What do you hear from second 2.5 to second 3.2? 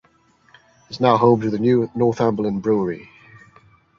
Brewery.